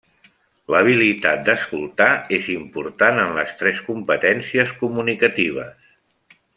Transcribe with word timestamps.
L'habilitat 0.75 1.43
d'escoltar 1.49 2.07
és 2.39 2.49
important 2.55 3.21
en 3.27 3.37
les 3.41 3.55
tres 3.61 3.85
competències 3.91 4.75
comunicatives. 4.83 5.93